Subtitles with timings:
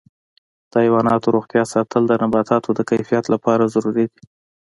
[0.71, 4.23] د حیواناتو روغتیا ساتل د لبنیاتو د کیفیت لپاره ضروري دي.